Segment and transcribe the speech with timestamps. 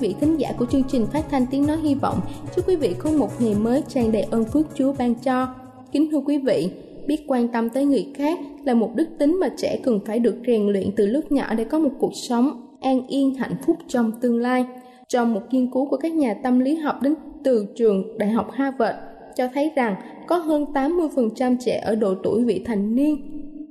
[0.00, 2.20] vị thính giả của chương trình phát thanh tiếng nói hy vọng.
[2.56, 5.48] Chúc quý vị có một ngày mới tràn đầy ơn phước Chúa ban cho.
[5.92, 6.70] Kính thưa quý vị,
[7.06, 10.36] biết quan tâm tới người khác là một đức tính mà trẻ cần phải được
[10.46, 14.12] rèn luyện từ lúc nhỏ để có một cuộc sống an yên hạnh phúc trong
[14.20, 14.66] tương lai.
[15.08, 18.50] Trong một nghiên cứu của các nhà tâm lý học đến từ trường Đại học
[18.52, 18.98] Harvard
[19.36, 19.94] cho thấy rằng
[20.26, 23.16] có hơn 80% trẻ ở độ tuổi vị thành niên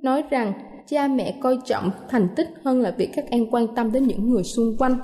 [0.01, 0.53] nói rằng
[0.87, 4.29] cha mẹ coi trọng thành tích hơn là việc các em quan tâm đến những
[4.29, 4.97] người xung quanh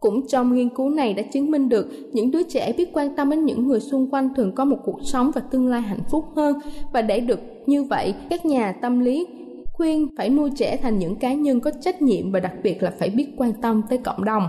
[0.00, 3.30] cũng trong nghiên cứu này đã chứng minh được những đứa trẻ biết quan tâm
[3.30, 6.24] đến những người xung quanh thường có một cuộc sống và tương lai hạnh phúc
[6.36, 6.58] hơn.
[6.92, 9.26] Và để được như vậy, các nhà tâm lý
[9.72, 12.92] khuyên phải nuôi trẻ thành những cá nhân có trách nhiệm và đặc biệt là
[12.98, 14.48] phải biết quan tâm tới cộng đồng.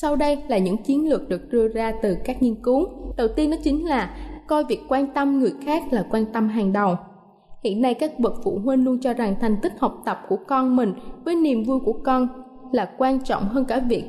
[0.00, 2.86] Sau đây là những chiến lược được đưa ra từ các nghiên cứu.
[3.16, 4.16] Đầu tiên đó chính là
[4.48, 6.96] coi việc quan tâm người khác là quan tâm hàng đầu.
[7.64, 10.76] Hiện nay các bậc phụ huynh luôn cho rằng thành tích học tập của con
[10.76, 10.94] mình
[11.24, 12.28] với niềm vui của con
[12.72, 14.04] là quan trọng hơn cả việc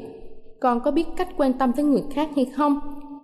[0.61, 2.79] con có biết cách quan tâm tới người khác hay không?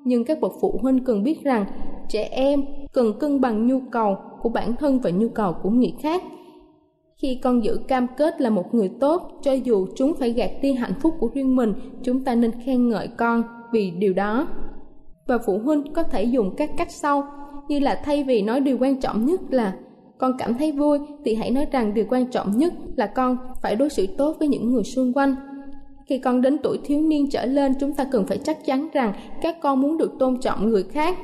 [0.06, 1.66] Nhưng các bậc phụ huynh cần biết rằng
[2.10, 2.64] trẻ em
[2.94, 6.24] cần cân bằng nhu cầu của bản thân và nhu cầu của người khác.
[7.22, 10.74] Khi con giữ cam kết là một người tốt, cho dù chúng phải gạt đi
[10.74, 11.74] hạnh phúc của riêng mình,
[12.04, 14.48] chúng ta nên khen ngợi con vì điều đó.
[15.28, 17.24] Và phụ huynh có thể dùng các cách sau,
[17.68, 19.74] như là thay vì nói điều quan trọng nhất là
[20.18, 23.76] con cảm thấy vui thì hãy nói rằng điều quan trọng nhất là con phải
[23.76, 25.36] đối xử tốt với những người xung quanh
[26.08, 29.14] khi con đến tuổi thiếu niên trở lên, chúng ta cần phải chắc chắn rằng
[29.42, 31.18] các con muốn được tôn trọng người khác.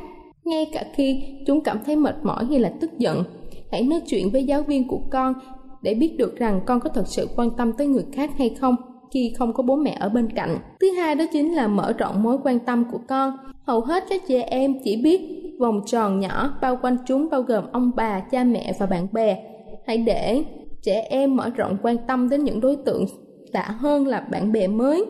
[0.44, 3.24] Ngay cả khi chúng cảm thấy mệt mỏi hay là tức giận,
[3.72, 5.34] hãy nói chuyện với giáo viên của con
[5.82, 8.76] để biết được rằng con có thật sự quan tâm tới người khác hay không
[9.12, 10.58] khi không có bố mẹ ở bên cạnh.
[10.80, 13.38] Thứ hai đó chính là mở rộng mối quan tâm của con.
[13.68, 15.22] Hầu hết các trẻ em chỉ biết
[15.60, 19.44] vòng tròn nhỏ bao quanh chúng, bao gồm ông bà, cha mẹ và bạn bè.
[19.88, 20.44] Hãy để
[20.82, 23.06] trẻ em mở rộng quan tâm đến những đối tượng
[23.52, 25.06] tạ hơn là bạn bè mới.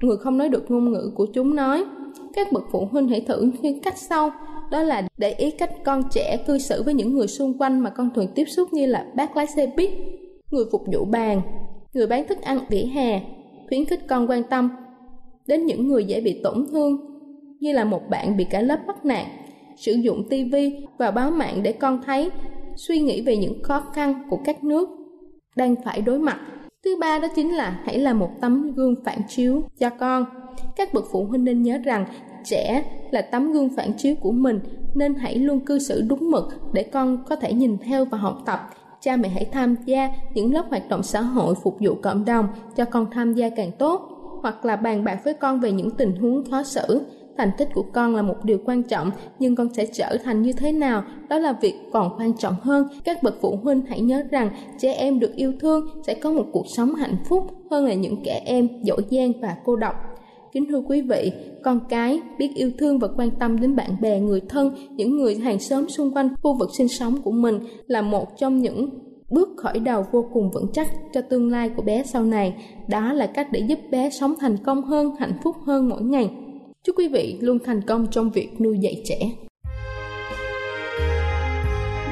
[0.00, 1.84] Người không nói được ngôn ngữ của chúng nói.
[2.34, 4.30] Các bậc phụ huynh hãy thử những cách sau.
[4.70, 7.90] Đó là để ý cách con trẻ cư xử với những người xung quanh mà
[7.90, 9.90] con thường tiếp xúc như là bác lái xe buýt,
[10.50, 11.42] người phục vụ bàn,
[11.94, 13.20] người bán thức ăn, vỉa hè,
[13.68, 14.70] khuyến khích con quan tâm
[15.46, 16.96] đến những người dễ bị tổn thương,
[17.60, 19.26] như là một bạn bị cả lớp bắt nạt,
[19.76, 22.30] sử dụng tivi và báo mạng để con thấy
[22.76, 24.88] suy nghĩ về những khó khăn của các nước
[25.56, 26.40] đang phải đối mặt.
[26.84, 30.24] Thứ ba đó chính là hãy là một tấm gương phản chiếu cho con.
[30.76, 32.06] Các bậc phụ huynh nên nhớ rằng
[32.44, 34.60] trẻ là tấm gương phản chiếu của mình,
[34.94, 38.42] nên hãy luôn cư xử đúng mực để con có thể nhìn theo và học
[38.46, 38.70] tập.
[39.00, 42.48] Cha mẹ hãy tham gia những lớp hoạt động xã hội phục vụ cộng đồng
[42.76, 44.08] cho con tham gia càng tốt,
[44.42, 47.00] hoặc là bàn bạc với con về những tình huống khó xử
[47.38, 50.52] thành tích của con là một điều quan trọng, nhưng con sẽ trở thành như
[50.52, 51.02] thế nào?
[51.28, 52.88] Đó là việc còn quan trọng hơn.
[53.04, 56.44] Các bậc phụ huynh hãy nhớ rằng, trẻ em được yêu thương sẽ có một
[56.52, 59.94] cuộc sống hạnh phúc hơn là những kẻ em dỗ dang và cô độc.
[60.52, 61.32] Kính thưa quý vị,
[61.64, 65.36] con cái biết yêu thương và quan tâm đến bạn bè, người thân, những người
[65.36, 68.88] hàng xóm xung quanh khu vực sinh sống của mình là một trong những
[69.30, 72.54] bước khởi đầu vô cùng vững chắc cho tương lai của bé sau này.
[72.88, 76.30] Đó là cách để giúp bé sống thành công hơn, hạnh phúc hơn mỗi ngày.
[76.86, 79.18] Chúc quý vị luôn thành công trong việc nuôi dạy trẻ.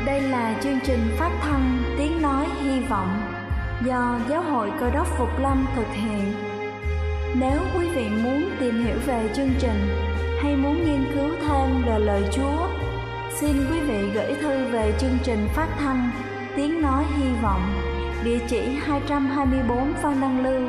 [0.06, 3.20] Đây là chương trình phát thanh Tiếng Nói Hy Vọng
[3.86, 6.32] do Giáo hội Cơ đốc Phục Lâm thực hiện.
[7.40, 9.88] Nếu quý vị muốn tìm hiểu về chương trình
[10.42, 12.68] hay muốn nghiên cứu thêm về lời Chúa,
[13.40, 16.10] xin quý vị gửi thư về chương trình phát thanh
[16.56, 17.62] Tiếng Nói Hy Vọng,
[18.24, 20.68] địa chỉ 224 Phan Đăng Lưu,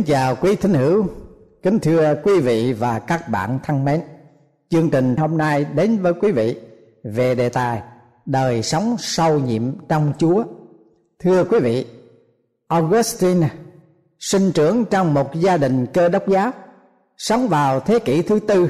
[0.00, 1.06] Kính chào quý thính hữu,
[1.62, 4.00] kính thưa quý vị và các bạn thân mến.
[4.70, 6.56] Chương trình hôm nay đến với quý vị
[7.04, 7.82] về đề tài
[8.26, 10.44] đời sống sâu nhiệm trong Chúa.
[11.18, 11.86] Thưa quý vị,
[12.68, 13.48] Augustine
[14.18, 16.50] sinh trưởng trong một gia đình cơ đốc giáo,
[17.16, 18.68] sống vào thế kỷ thứ tư.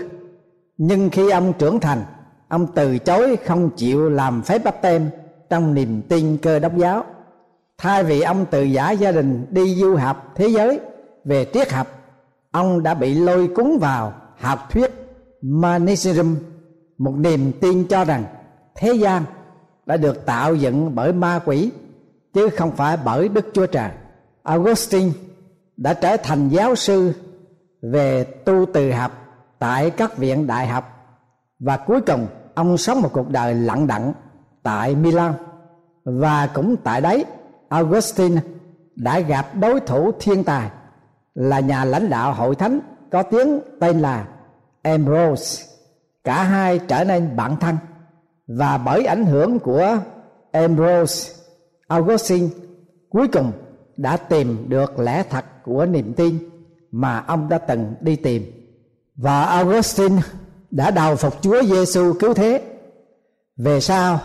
[0.77, 2.05] Nhưng khi ông trưởng thành,
[2.49, 5.11] ông từ chối không chịu làm phép bắp tem
[5.51, 7.05] trong niềm tin cơ đốc giáo.
[7.79, 10.81] Thay vì ông từ giả gia đình đi du học thế giới
[11.25, 11.87] về triết học,
[12.51, 14.91] ông đã bị lôi cuốn vào học thuyết
[15.43, 16.35] manichism
[16.99, 18.25] một niềm tin cho rằng
[18.75, 19.25] thế gian
[19.87, 21.71] đã được tạo dựng bởi ma quỷ,
[22.33, 23.91] chứ không phải bởi Đức Chúa Trời.
[24.43, 25.11] Augustine
[25.77, 27.13] đã trở thành giáo sư
[27.83, 29.13] về tu từ học
[29.59, 30.85] tại các viện đại học
[31.59, 34.13] và cuối cùng ông sống một cuộc đời lặng đặng
[34.63, 35.33] tại Milan
[36.05, 37.25] và cũng tại đấy,
[37.69, 38.41] Augustine
[38.97, 40.71] đã gặp đối thủ thiên tài
[41.41, 42.81] là nhà lãnh đạo hội thánh
[43.11, 44.29] có tiếng tên là
[44.83, 45.67] Ambrose.
[46.25, 47.77] Cả hai trở nên bạn thân.
[48.47, 49.99] Và bởi ảnh hưởng của
[50.53, 51.33] Ambrose,
[51.89, 52.49] Augustine
[53.11, 53.53] cuối cùng
[53.97, 56.39] đã tìm được lẽ thật của niềm tin
[56.91, 58.43] mà ông đã từng đi tìm.
[59.17, 60.23] Và Augustine
[60.71, 62.63] đã đầu phục Chúa Giêsu cứu thế.
[63.57, 64.21] Về sau,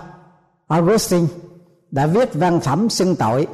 [0.68, 1.28] Augustine
[1.92, 3.48] đã viết văn phẩm xưng tội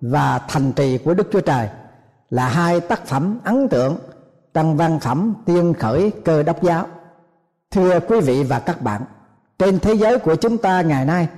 [0.00, 1.68] và thành trì của Đức Chúa Trời
[2.30, 3.96] là hai tác phẩm ấn tượng
[4.54, 6.86] trong văn phẩm tiên khởi cơ đốc giáo.
[7.70, 9.02] Thưa quý vị và các bạn,
[9.58, 11.28] trên thế giới của chúng ta ngày nay,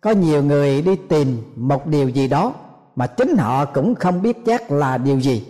[0.00, 2.54] có nhiều người đi tìm một điều gì đó
[2.96, 5.46] mà chính họ cũng không biết chắc là điều gì.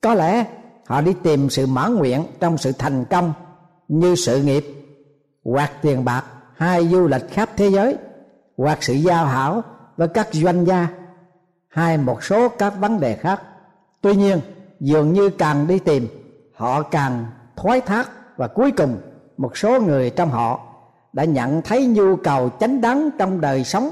[0.00, 0.44] Có lẽ
[0.86, 3.32] họ đi tìm sự mãn nguyện trong sự thành công
[3.88, 4.64] như sự nghiệp,
[5.44, 6.24] hoặc tiền bạc,
[6.56, 7.96] hay du lịch khắp thế giới,
[8.56, 9.62] hoặc sự giao hảo
[9.96, 10.88] với các doanh gia,
[11.68, 13.42] hay một số các vấn đề khác
[14.00, 14.40] tuy nhiên
[14.80, 16.08] dường như càng đi tìm
[16.54, 17.26] họ càng
[17.56, 18.96] thoái thác và cuối cùng
[19.36, 20.60] một số người trong họ
[21.12, 23.90] đã nhận thấy nhu cầu chánh đáng trong đời sống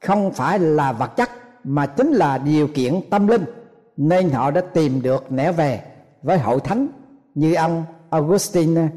[0.00, 1.30] không phải là vật chất
[1.64, 3.44] mà chính là điều kiện tâm linh
[3.96, 5.82] nên họ đã tìm được nẻo về
[6.22, 6.88] với hội thánh
[7.34, 8.88] như ông Augustine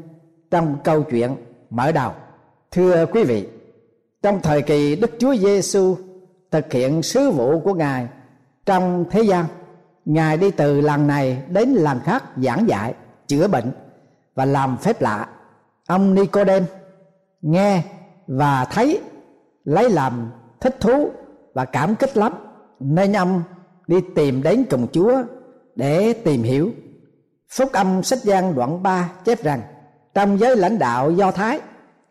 [0.50, 1.36] trong câu chuyện
[1.70, 2.12] mở đầu.
[2.70, 3.48] Thưa quý vị,
[4.22, 5.96] trong thời kỳ Đức Chúa Giêsu
[6.50, 8.08] thực hiện sứ vụ của Ngài
[8.66, 9.44] trong thế gian
[10.04, 12.94] ngài đi từ lần này đến lần khác giảng dạy
[13.26, 13.72] chữa bệnh
[14.34, 15.28] và làm phép lạ
[15.86, 16.64] ông Nicodem
[17.42, 17.82] nghe
[18.26, 19.00] và thấy
[19.64, 20.30] lấy làm
[20.60, 21.10] thích thú
[21.54, 22.32] và cảm kích lắm
[22.80, 23.42] nên ông
[23.86, 25.22] đi tìm đến cùng Chúa
[25.76, 26.70] để tìm hiểu.
[27.50, 29.62] Phúc âm sách gian đoạn 3 chép rằng
[30.14, 31.60] trong giới lãnh đạo Do Thái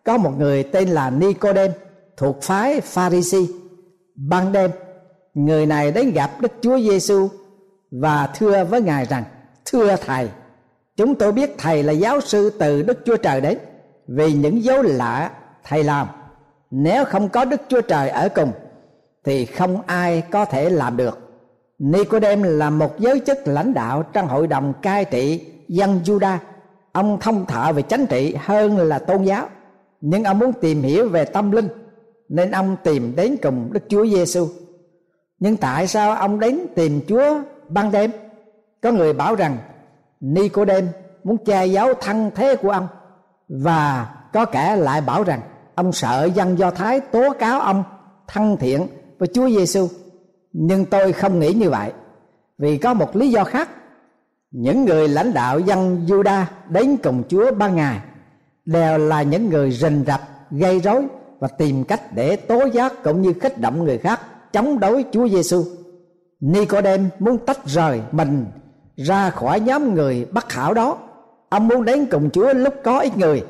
[0.03, 1.71] có một người tên là Nicodem
[2.17, 3.45] thuộc phái Pharisee.
[4.15, 4.71] Ban đêm,
[5.33, 7.29] người này đến gặp Đức Chúa Giêsu
[8.01, 9.23] và thưa với ngài rằng
[9.65, 10.29] thưa thầy
[10.95, 13.57] chúng tôi biết thầy là giáo sư từ đức chúa trời đấy
[14.07, 15.31] vì những dấu lạ
[15.63, 16.07] thầy làm
[16.71, 18.51] nếu không có đức chúa trời ở cùng
[19.23, 21.19] thì không ai có thể làm được
[21.79, 26.38] Nicodem là một giới chức lãnh đạo trong hội đồng cai trị dân Juda.
[26.91, 29.47] Ông thông thạo về chánh trị hơn là tôn giáo,
[30.01, 31.67] nhưng ông muốn tìm hiểu về tâm linh
[32.29, 34.47] nên ông tìm đến cùng Đức Chúa Giêsu.
[35.39, 37.41] Nhưng tại sao ông đến tìm Chúa
[37.73, 38.11] ban đêm,
[38.81, 39.57] có người bảo rằng
[40.19, 40.87] Nicodem
[41.23, 42.87] muốn che giấu thân thế của ông
[43.49, 45.41] và có kẻ lại bảo rằng
[45.75, 47.83] ông sợ dân Do Thái tố cáo ông
[48.27, 48.87] thân thiện
[49.19, 49.87] với Chúa Giêsu.
[50.53, 51.91] Nhưng tôi không nghĩ như vậy,
[52.57, 53.69] vì có một lý do khác.
[54.51, 57.99] Những người lãnh đạo dân Juda đến cùng Chúa ban ngày
[58.65, 61.07] đều là những người rình rập, gây rối
[61.39, 64.19] và tìm cách để tố giác cũng như kích động người khác
[64.53, 65.63] chống đối Chúa Giêsu.
[66.45, 68.45] Nicodem muốn tách rời mình
[68.95, 70.97] ra khỏi nhóm người bất hảo đó.
[71.50, 73.45] Ông muốn đến cùng chúa lúc có ít người,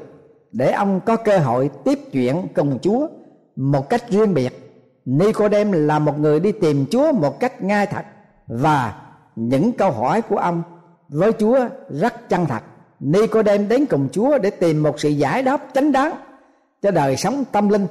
[0.52, 3.08] để ông có cơ hội tiếp chuyện cùng chúa
[3.56, 4.82] một cách riêng biệt.
[5.06, 8.06] Nicodem là một người đi tìm chúa một cách ngay thật,
[8.48, 8.96] và
[9.36, 10.64] những câu hỏi của ông
[11.10, 11.60] với chúa
[11.90, 12.64] rất chân thật.
[13.00, 16.14] Nicodem đến cùng chúa để tìm một sự giải đáp chánh đáng
[16.82, 17.88] cho đời sống tâm linh,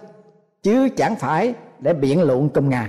[0.62, 2.88] chứ chẳng phải để biện luận cùng ngài.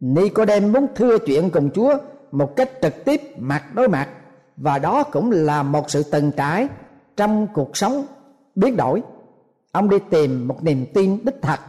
[0.00, 1.94] Nicodem muốn thưa chuyện cùng Chúa
[2.32, 4.08] một cách trực tiếp mặt đối mặt
[4.56, 6.68] và đó cũng là một sự từng trải
[7.16, 8.06] trong cuộc sống
[8.54, 9.02] biến đổi.
[9.72, 11.60] Ông đi tìm một niềm tin đích thật,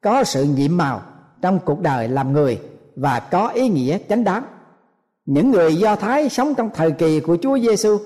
[0.00, 1.02] có sự nhiệm màu
[1.42, 2.60] trong cuộc đời làm người
[2.96, 4.44] và có ý nghĩa chánh đáng.
[5.26, 7.98] Những người Do Thái sống trong thời kỳ của Chúa Giêsu,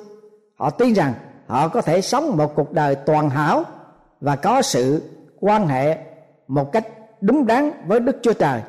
[0.57, 1.15] họ tin rằng
[1.47, 3.65] họ có thể sống một cuộc đời toàn hảo
[4.21, 5.03] và có sự
[5.41, 5.99] quan hệ
[6.49, 6.87] một cách
[7.21, 8.61] đúng đắn với Đức Chúa Trời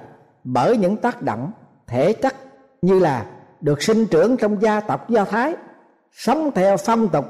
[0.45, 1.51] bởi những tác động
[1.87, 2.35] thể chất
[2.81, 3.25] như là
[3.61, 5.55] được sinh trưởng trong gia tộc do thái,
[6.11, 7.25] sống theo phong tục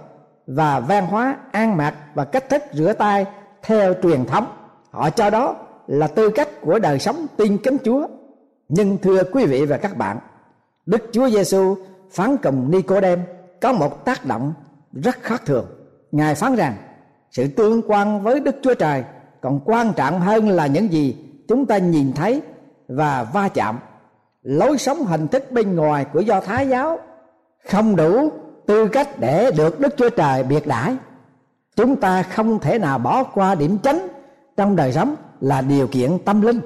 [0.48, 3.26] và văn hóa ăn mặc và cách thức rửa tay
[3.64, 4.46] theo truyền thống,
[4.92, 5.56] họ cho đó
[5.88, 8.08] là tư cách của đời sống tin kính chúa.
[8.70, 10.20] Nhưng thưa quý vị và các bạn,
[10.86, 11.76] đức chúa giêsu
[12.12, 13.20] phán cùng nicodem
[13.62, 14.54] có một tác động
[14.92, 15.66] rất khác thường.
[16.12, 16.76] Ngài phán rằng,
[17.32, 19.04] sự tương quan với đức chúa trời
[19.42, 21.18] còn quan trọng hơn là những gì
[21.48, 22.42] chúng ta nhìn thấy
[22.88, 23.80] và va chạm.
[24.44, 27.00] Lối sống hình thức bên ngoài của do thái giáo
[27.70, 28.30] không đủ
[28.66, 30.96] tư cách để được đức chúa trời biệt đãi.
[31.76, 34.08] Chúng ta không thể nào bỏ qua điểm chánh
[34.58, 36.60] trong đời sống là điều kiện tâm linh.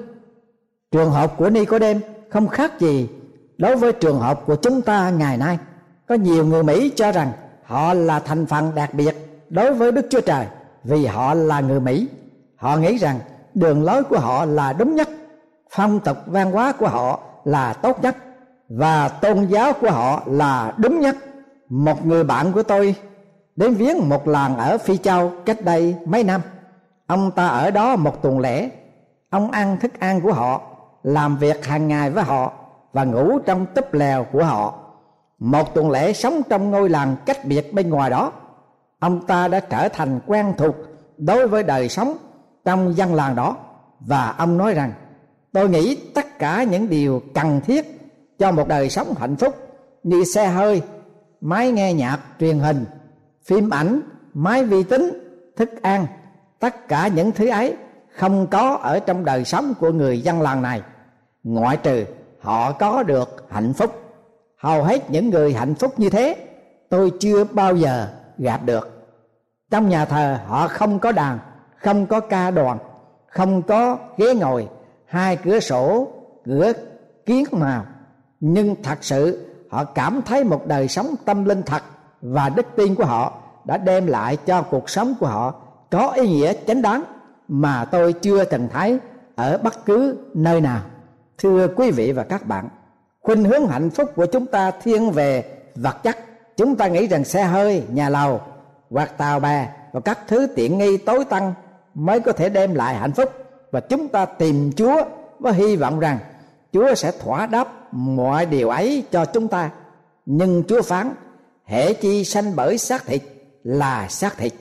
[0.90, 3.08] Trường hợp của Nicodem không khác gì
[3.58, 5.58] đối với trường hợp của chúng ta ngày nay.
[6.08, 7.32] Có nhiều người Mỹ cho rằng
[7.64, 10.46] họ là thành phần đặc biệt đối với Đức Chúa Trời
[10.84, 12.08] vì họ là người Mỹ.
[12.56, 13.18] Họ nghĩ rằng
[13.54, 15.08] đường lối của họ là đúng nhất
[15.70, 18.16] phong tục văn hóa của họ là tốt nhất
[18.68, 21.16] và tôn giáo của họ là đúng nhất.
[21.68, 22.94] Một người bạn của tôi
[23.56, 26.40] đến viếng một làng ở phi châu cách đây mấy năm.
[27.06, 28.70] Ông ta ở đó một tuần lễ.
[29.30, 30.60] Ông ăn thức ăn của họ,
[31.02, 32.52] làm việc hàng ngày với họ
[32.92, 34.74] và ngủ trong túp lèo của họ.
[35.38, 38.32] Một tuần lễ sống trong ngôi làng cách biệt bên ngoài đó,
[39.00, 40.74] ông ta đã trở thành quen thuộc
[41.16, 42.16] đối với đời sống
[42.64, 43.56] trong dân làng đó.
[44.00, 44.92] Và ông nói rằng
[45.52, 48.00] tôi nghĩ tất cả những điều cần thiết
[48.38, 49.54] cho một đời sống hạnh phúc
[50.02, 50.82] như xe hơi,
[51.40, 52.84] máy nghe nhạc truyền hình,
[53.44, 54.00] phim ảnh,
[54.34, 55.10] máy vi tính,
[55.56, 56.06] thức ăn,
[56.58, 57.76] tất cả những thứ ấy
[58.16, 60.82] không có ở trong đời sống của người dân làng này.
[61.44, 62.04] Ngoại trừ
[62.40, 64.02] họ có được hạnh phúc.
[64.56, 66.36] Hầu hết những người hạnh phúc như thế,
[66.88, 68.08] tôi chưa bao giờ
[68.38, 69.06] gặp được.
[69.70, 71.38] Trong nhà thờ họ không có đàn,
[71.76, 72.78] không có ca đoàn,
[73.26, 74.68] không có ghế ngồi
[75.10, 76.08] hai cửa sổ,
[76.44, 76.72] cửa
[77.26, 77.84] kiến màu.
[78.40, 81.82] Nhưng thật sự, họ cảm thấy một đời sống tâm linh thật
[82.22, 83.32] và đức tin của họ
[83.64, 85.54] đã đem lại cho cuộc sống của họ
[85.90, 87.02] có ý nghĩa chánh đáng
[87.48, 88.98] mà tôi chưa từng thấy
[89.36, 90.80] ở bất cứ nơi nào.
[91.38, 92.68] Thưa quý vị và các bạn,
[93.20, 95.44] khuynh hướng hạnh phúc của chúng ta thiên về
[95.74, 96.16] vật chất.
[96.56, 98.40] Chúng ta nghĩ rằng xe hơi, nhà lầu
[98.90, 101.54] hoặc tàu bè và các thứ tiện nghi tối tăng
[101.94, 103.32] mới có thể đem lại hạnh phúc
[103.70, 105.04] và chúng ta tìm chúa
[105.38, 106.18] với hy vọng rằng
[106.72, 109.70] chúa sẽ thỏa đáp mọi điều ấy cho chúng ta.
[110.26, 111.14] Nhưng chúa phán
[111.64, 113.22] hệ chi sanh bởi xác thịt
[113.64, 114.52] là xác thịt.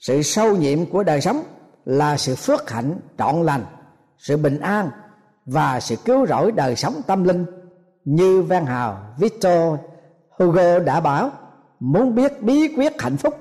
[0.00, 1.42] Sự sâu nhiệm của đời sống
[1.84, 3.64] là sự phước hạnh trọn lành,
[4.18, 4.90] sự bình an
[5.46, 7.46] và sự cứu rỗi đời sống tâm linh.
[8.04, 9.78] Như văn hào Victor
[10.30, 11.30] Hugo đã bảo,
[11.80, 13.38] muốn biết bí quyết hạnh phúc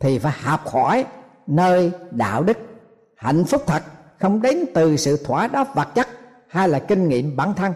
[0.00, 1.04] thì phải học hỏi
[1.46, 2.58] nơi đạo đức
[3.16, 3.82] hạnh phúc thật
[4.20, 6.08] không đến từ sự thỏa đáp vật chất
[6.48, 7.72] hay là kinh nghiệm bản thân.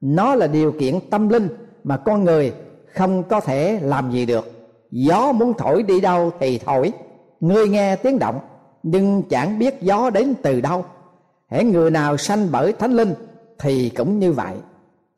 [0.00, 1.48] Nó là điều kiện tâm linh
[1.84, 2.52] mà con người
[2.94, 4.70] không có thể làm gì được.
[4.90, 6.92] Gió muốn thổi đi đâu thì thổi.
[7.40, 8.40] Người nghe tiếng động,
[8.82, 10.84] nhưng chẳng biết gió đến từ đâu.
[11.48, 13.14] Hễ người nào sanh bởi thánh linh
[13.58, 14.54] thì cũng như vậy.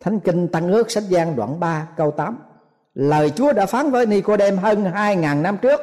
[0.00, 2.38] Thánh kinh tăng ước sách giang đoạn 3 câu 8
[2.94, 5.80] lời chúa đã phán với Nicodem hơn hai ngàn năm trước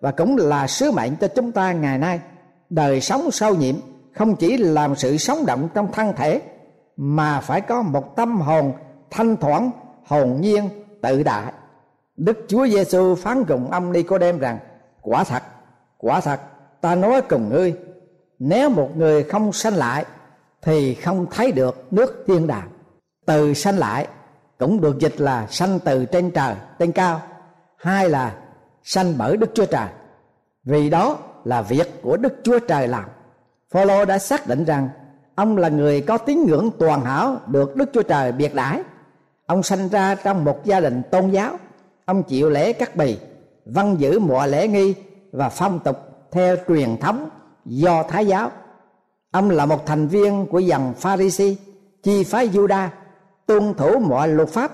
[0.00, 2.20] và cũng là sứ mệnh cho chúng ta ngày nay.
[2.70, 3.74] Đời sống sâu nhiệm
[4.18, 6.42] không chỉ làm sự sống động trong thân thể,
[6.96, 8.72] mà phải có một tâm hồn
[9.10, 9.70] thanh thoảng,
[10.04, 10.68] hồn nhiên,
[11.02, 11.52] tự đại.
[12.16, 14.58] Đức chúa giêsu phán cùng ông Nicodem rằng,
[15.02, 15.42] quả thật
[15.98, 16.40] quả thật,
[16.80, 17.74] ta nói cùng ngươi,
[18.38, 20.04] nếu một người không sanh lại
[20.62, 22.68] thì không thấy được nước thiên đàng.
[23.26, 24.06] Từ sanh lại
[24.58, 27.20] cũng được dịch là sanh từ trên trời, trên cao,
[27.76, 28.34] hai là
[28.82, 29.88] sanh bởi đức chúa trời.
[30.64, 33.04] Vì đó là việc của đức chúa trời làm.
[33.70, 34.88] Phaolô đã xác định rằng
[35.34, 38.82] ông là người có tín ngưỡng toàn hảo được đức chúa trời biệt đãi.
[39.46, 41.56] Ông sanh ra trong một gia đình tôn giáo.
[42.04, 43.18] Ông chịu lễ cắt bì
[43.64, 44.94] văn giữ mọi lễ nghi
[45.32, 45.96] và phong tục
[46.30, 47.28] theo truyền thống
[47.64, 48.50] do thái giáo.
[49.30, 51.54] Ông là một thành viên của dòng pharisee
[52.02, 52.88] chi phái juda
[53.46, 54.72] tuân thủ mọi luật pháp.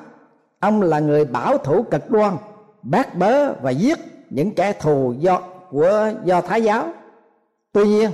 [0.60, 2.36] Ông là người bảo thủ cực đoan,
[2.82, 3.98] bác bớ và giết
[4.30, 6.88] những kẻ thù do, của, do thái giáo.
[7.72, 8.10] Tuy nhiên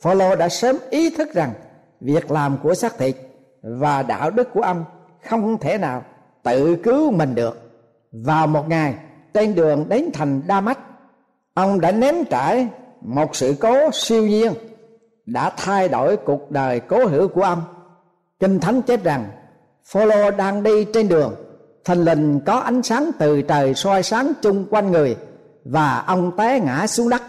[0.00, 1.52] Phaolô đã sớm ý thức rằng
[2.00, 3.16] việc làm của xác thịt
[3.62, 4.84] và đạo đức của ông
[5.28, 6.02] không thể nào
[6.42, 7.70] tự cứu mình được.
[8.12, 8.94] Vào một ngày,
[9.34, 10.78] trên đường đến thành đa mách
[11.54, 12.68] ông đã ném trải
[13.00, 14.52] một sự cố siêu nhiên,
[15.26, 17.62] đã thay đổi cuộc đời cố hữu của ông.
[18.40, 19.24] Kinh thánh chép rằng,
[19.84, 21.34] Phaolô đang đi trên đường,
[21.84, 25.16] thần linh có ánh sáng từ trời soi sáng chung quanh người
[25.64, 27.22] và ông té ngã xuống đất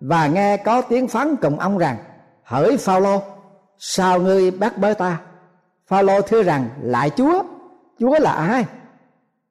[0.00, 1.96] và nghe có tiếng phán cùng ông rằng,
[2.42, 3.22] hỡi Phaolô,
[3.78, 5.20] sao ngươi bắt bớ ta?
[5.86, 7.42] Phaolô thưa rằng, lại Chúa
[7.98, 8.64] Chúa là ai?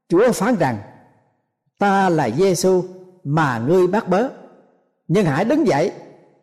[0.10, 0.78] Chúa phán rằng,
[1.80, 2.84] ta là Giêsu
[3.24, 4.30] mà ngươi bắt bớ
[5.08, 5.92] nhưng hãy đứng dậy,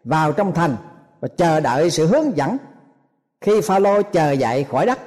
[0.04, 0.76] vào trong thành
[1.20, 2.56] và chờ đợi sự hướng dẫn.
[3.40, 4.98] Khi Phaolô chờ dậy khỏi đất,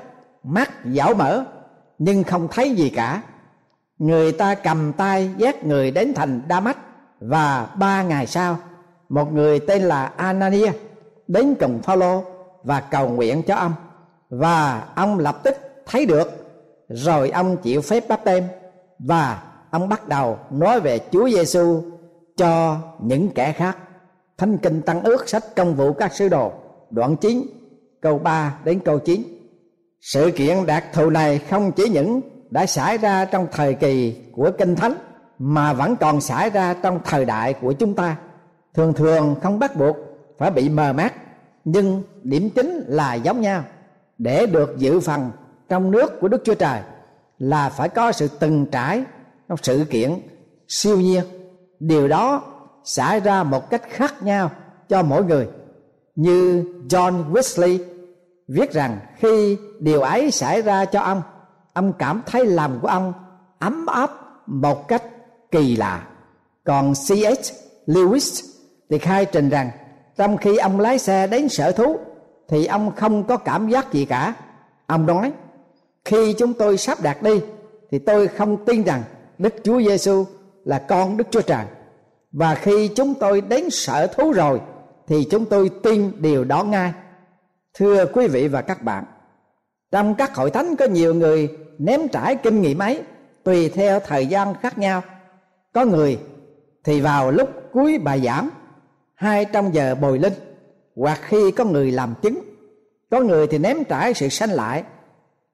[0.43, 1.45] mắt dảo mở,
[1.97, 3.21] nhưng không thấy gì cả.
[3.97, 6.77] Người ta cầm tay dắt người đến thành đa mách
[7.19, 8.57] và ba ngày sau
[9.09, 10.71] một người tên là anania
[11.27, 12.23] đến cùng phaolô
[12.63, 13.73] và cầu nguyện cho ông
[14.29, 16.47] và ông lập tức thấy được
[16.89, 18.43] rồi ông chịu phép báp tem
[18.99, 21.81] và ông bắt đầu nói về Chúa Giêsu
[22.37, 23.77] cho những kẻ khác.
[24.37, 26.51] Thánh kinh tăng ước sách công vụ các sứ đồ,
[26.89, 27.41] đoạn 9
[28.01, 29.23] câu 3 đến câu 9.
[30.01, 34.51] Sự kiện đặc thù này không chỉ những đã xảy ra trong thời kỳ của
[34.57, 34.93] kinh thánh,
[35.39, 38.17] mà vẫn còn xảy ra trong thời đại của chúng ta.
[38.77, 39.97] Thường thường không bắt buộc
[40.37, 41.13] phải bị mờ mắt
[41.65, 43.63] nhưng điểm chính là giống nhau.
[44.17, 45.31] Để được dự phần
[45.69, 46.81] trong nước của Đức Chúa Trời
[47.39, 49.03] là phải có sự từng trải
[49.49, 50.11] trong sự kiện
[50.67, 51.23] siêu nhiên.
[51.79, 52.43] Điều đó
[52.83, 54.51] xảy ra một cách khác nhau
[54.89, 55.47] cho mỗi người.
[56.15, 57.79] Như John Wesley
[58.47, 61.21] viết rằng khi điều ấy xảy ra cho ông
[61.73, 63.13] ông cảm thấy lòng của ông
[63.59, 64.11] ấm áp
[64.45, 65.03] một cách
[65.51, 66.07] kỳ lạ.
[66.63, 67.53] Còn C.H.
[67.87, 68.56] Lewis
[68.89, 69.69] thì khai trình rằng
[70.17, 71.99] trong khi ông lái xe đến sở thú,
[72.47, 74.33] thì ông không có cảm giác gì cả.
[74.87, 75.31] Ông nói,
[76.05, 77.41] khi chúng tôi sắp đạt đi,
[77.91, 79.03] thì tôi không tin rằng
[79.37, 80.25] Đức Chúa Giêsu
[80.65, 81.65] là con Đức Chúa Trời.
[82.31, 84.61] Và khi chúng tôi đến sở thú rồi,
[85.07, 86.93] thì chúng tôi tin điều đó ngay.
[87.73, 89.03] Thưa quý vị và các bạn,
[89.91, 93.01] trong các hội thánh có nhiều người ném trải kinh nghiệm ấy,
[93.43, 95.01] tùy theo thời gian khác nhau.
[95.73, 96.19] Có người
[96.83, 98.49] thì vào lúc cuối bài giảng
[99.17, 100.33] hai trăm giờ bồi linh,
[100.95, 102.39] hoặc khi có người làm chứng.
[103.11, 104.83] Có người thì ném trải sự sanh lại.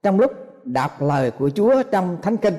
[0.04, 0.32] Trong lúc
[0.64, 2.54] đọc lời của chúa trong thánh kinh,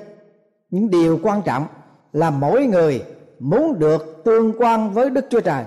[0.70, 1.66] những điều quan trọng
[2.12, 3.02] là mỗi người
[3.38, 5.64] muốn được tương quan với đức chúa trời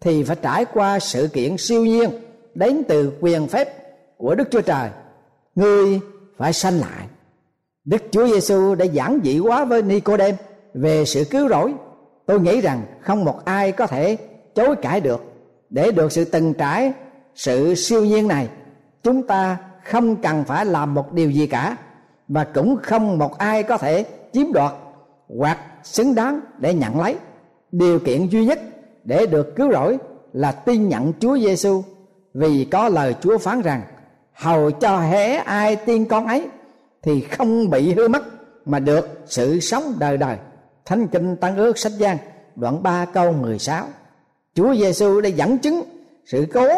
[0.00, 2.10] thì phải trải qua sự kiện siêu nhiên
[2.54, 3.68] đến từ quyền phép
[4.16, 4.90] của đức chúa trời.
[5.54, 6.00] Người
[6.36, 7.06] phải sanh lại.
[7.84, 10.34] Đức chúa giêsu đã giảng dị quá với nicodem
[10.74, 11.74] về sự cứu rỗi.
[12.26, 14.16] Tôi nghĩ rằng không một ai có thể
[14.54, 15.24] chối cãi được.
[15.70, 16.92] Để được sự từng trải,
[17.34, 18.48] sự siêu nhiên này,
[19.02, 21.76] chúng ta không cần phải làm một điều gì cả,
[22.28, 24.72] và cũng không một ai có thể chiếm đoạt
[25.38, 27.16] hoặc xứng đáng để nhận lấy.
[27.72, 28.60] Điều kiện duy nhất
[29.04, 29.98] để được cứu rỗi
[30.32, 31.82] là tin nhận Chúa Giêsu
[32.34, 33.82] vì có lời Chúa phán rằng,
[34.32, 36.48] hầu cho hễ ai tin con ấy,
[37.02, 38.22] thì không bị hư mất
[38.64, 40.36] mà được sự sống đời đời.
[40.84, 42.18] Thánh kinh tăng ước sách giang,
[42.56, 43.86] đoạn 3 câu 16
[44.54, 45.82] Chúa Giêsu đã dẫn chứng
[46.24, 46.68] sự cố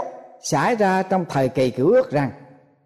[0.43, 2.31] xảy ra trong thời kỳ cựu ước rằng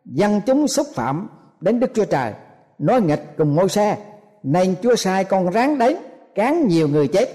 [0.05, 1.29] dân chúng xúc phạm
[1.61, 2.33] đến Đức Chúa Trời,
[2.79, 3.97] nói nghịch cùng ngôi xe.
[4.43, 5.97] Nên Chúa sai con rắn đến
[6.35, 7.29] cán nhiều người chết.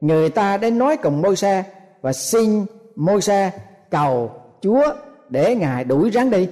[0.00, 1.64] Người ta đến nói cùng môi xe
[2.00, 3.50] và xin môi xe
[3.90, 4.30] cầu
[4.62, 4.84] Chúa
[5.28, 6.48] để ngài đuổi rắn đi.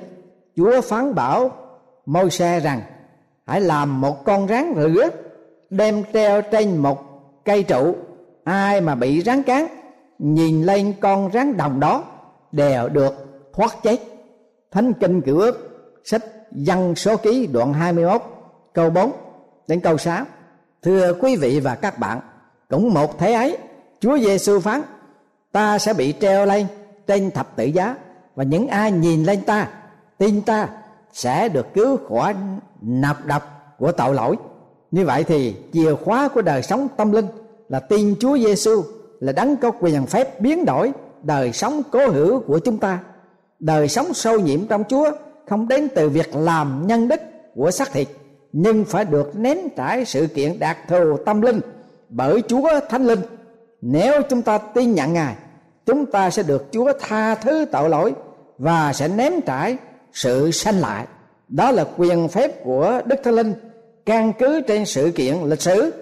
[0.57, 1.51] Chúa phán bảo
[2.07, 2.81] môi xe rằng,
[3.47, 5.09] hãy làm một con rắn rửa,
[5.71, 6.99] đem treo trên một
[7.45, 7.95] cây trụ,
[8.45, 9.67] ai mà bị rắn cán
[10.23, 12.05] nhìn lên con rắn đồng đó,
[12.53, 13.15] đều được
[13.53, 14.01] thoát chết.
[14.71, 15.69] Thánh kinh cựu ước,
[16.05, 18.23] sách văn số ký, đoạn 21
[18.73, 19.13] câu 4
[19.69, 20.25] đến câu 6
[20.83, 22.21] thưa quý vị và các bạn,
[22.69, 23.59] cũng một thế ấy,
[24.01, 24.83] Chúa Giêsu phán,
[25.53, 26.67] ta sẽ bị treo lên
[27.07, 27.97] trên thập tự giá,
[28.35, 29.69] và những ai nhìn lên ta,
[30.19, 30.69] tin ta,
[31.13, 32.35] sẽ được cứu khỏi
[32.81, 34.37] nạp độc của tội lỗi.
[34.91, 37.27] Như vậy thì chìa khóa của đời sống tâm linh
[37.69, 38.83] là tin Chúa Giêsu
[39.23, 42.99] là đấng có quyền phép biến đổi đời sống cố hữu của chúng ta
[43.59, 45.11] đời sống sâu nhiễm trong Chúa
[45.49, 47.21] không đến từ việc làm nhân đức
[47.55, 48.09] của xác thịt
[48.53, 51.61] nhưng phải được ném trải sự kiện đạt thù tâm linh
[52.09, 53.21] bởi Chúa Thánh Linh.
[53.81, 55.35] Nếu chúng ta tin nhận Ngài,
[55.87, 58.15] chúng ta sẽ được Chúa tha thứ tội lỗi
[58.59, 59.77] và sẽ ném trải
[60.13, 61.07] sự sanh lại.
[61.49, 63.55] Đó là quyền phép của Đức Thánh Linh
[64.07, 65.93] căn cứ trên sự kiện lịch sử,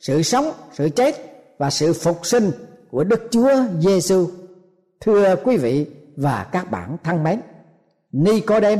[0.00, 2.50] sự sống, sự chết và sự phục sinh
[2.90, 4.26] của Đức Chúa Giêsu.
[5.00, 5.86] Thưa quý vị
[6.16, 7.40] và các bạn thân mến,
[8.12, 8.78] Nicodem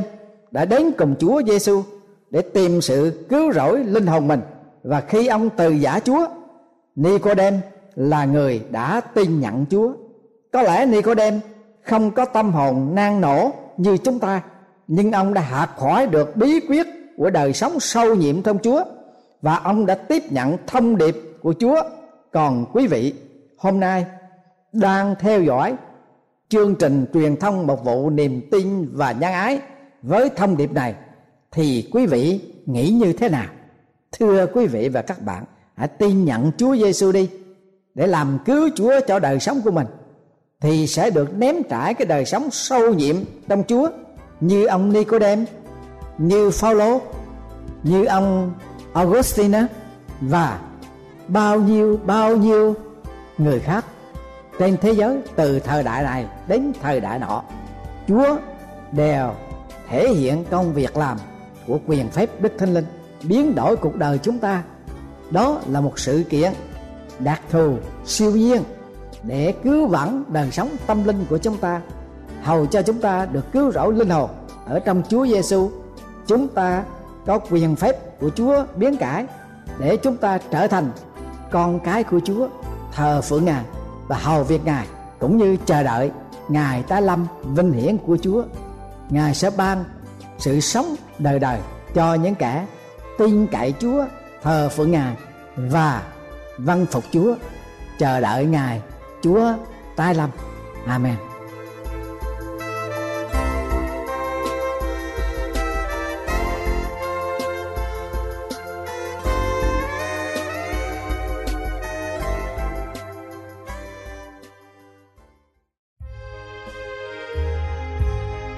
[0.51, 1.83] đã đến cùng Chúa Giêsu
[2.29, 4.41] để tìm sự cứu rỗi linh hồn mình
[4.83, 6.27] và khi ông từ giả Chúa,
[6.95, 7.59] Nicodem
[7.95, 9.93] là người đã tin nhận Chúa.
[10.53, 11.39] Có lẽ Nicodem
[11.83, 14.41] không có tâm hồn nang nổ như chúng ta,
[14.87, 18.83] nhưng ông đã học hỏi được bí quyết của đời sống sâu nhiệm trong Chúa
[19.41, 21.81] và ông đã tiếp nhận thông điệp của Chúa.
[22.35, 23.13] Còn quý vị,
[23.57, 24.05] hôm nay
[24.73, 25.75] đang theo dõi
[26.49, 29.59] chương trình truyền thông một vụ niềm tin và nhân ái
[30.01, 30.95] với thông điệp này
[31.51, 33.47] thì quý vị nghĩ như thế nào?
[34.11, 35.43] Thưa quý vị và các bạn
[35.75, 37.29] hãy tin nhận Chúa Giêsu đi
[37.93, 39.87] để làm cứu Chúa cho đời sống của mình
[40.61, 43.15] thì sẽ được ném trải cái đời sống sâu nhiệm
[43.47, 43.89] trong Chúa
[44.39, 45.45] như ông Nicodem,
[46.17, 47.01] như Phaolô,
[47.83, 48.53] như ông
[48.93, 49.67] Augustina
[50.21, 50.59] và
[51.27, 52.75] bao nhiêu bao nhiêu
[53.37, 53.85] người khác
[54.59, 57.41] trên thế giới từ thời đại này đến thời đại nọ.
[58.07, 58.37] Chúa
[58.91, 59.31] đều
[59.89, 61.17] thể hiện công việc làm
[61.67, 62.85] của quyền phép Đức Thánh Linh,
[63.23, 64.63] biến đổi cuộc đời chúng ta.
[65.31, 66.53] Đó là một sự kiện
[67.19, 68.63] đặc thù siêu nhiên
[69.23, 71.81] để cứu vãn đời sống tâm linh của chúng ta,
[72.41, 74.29] hầu cho chúng ta được cứu rỗi linh hồn
[74.65, 75.69] ở trong Chúa Giêsu
[76.27, 76.83] chúng ta
[77.25, 79.25] có quyền phép của Chúa biến cải
[79.79, 80.91] để chúng ta trở thành
[81.51, 82.47] con cái của Chúa,
[82.91, 83.63] thờ phượng Ngài
[84.07, 84.87] và hầu việc Ngài,
[85.19, 86.11] cũng như chờ đợi
[86.49, 88.43] Ngài tái lâm vinh hiển của Chúa.
[89.09, 89.83] Ngài sẽ ban
[90.37, 91.59] sự sống đời đời
[91.93, 92.65] cho những kẻ
[93.17, 94.05] tin cậy Chúa,
[94.43, 95.15] thờ phượng Ngài
[95.55, 96.01] và
[96.57, 97.35] văn phục Chúa,
[97.99, 98.81] chờ đợi Ngài
[99.21, 99.53] Chúa
[99.95, 100.29] tái lâm.
[100.87, 101.15] Amen.